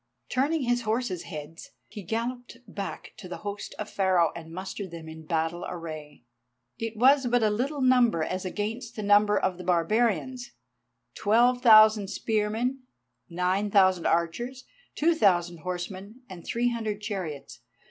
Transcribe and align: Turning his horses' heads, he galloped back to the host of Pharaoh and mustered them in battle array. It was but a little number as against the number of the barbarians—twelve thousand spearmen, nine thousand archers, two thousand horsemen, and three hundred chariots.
Turning 0.29 0.63
his 0.63 0.81
horses' 0.81 1.25
heads, 1.29 1.73
he 1.87 2.01
galloped 2.01 2.57
back 2.67 3.13
to 3.17 3.27
the 3.29 3.37
host 3.45 3.75
of 3.77 3.87
Pharaoh 3.87 4.31
and 4.35 4.51
mustered 4.51 4.89
them 4.89 5.07
in 5.07 5.27
battle 5.27 5.63
array. 5.69 6.23
It 6.79 6.97
was 6.97 7.27
but 7.27 7.43
a 7.43 7.51
little 7.51 7.81
number 7.81 8.23
as 8.23 8.43
against 8.43 8.95
the 8.95 9.03
number 9.03 9.37
of 9.37 9.59
the 9.59 9.63
barbarians—twelve 9.63 11.61
thousand 11.61 12.07
spearmen, 12.09 12.79
nine 13.29 13.69
thousand 13.69 14.07
archers, 14.07 14.63
two 14.95 15.13
thousand 15.13 15.57
horsemen, 15.59 16.23
and 16.27 16.47
three 16.47 16.69
hundred 16.71 16.99
chariots. 17.01 17.59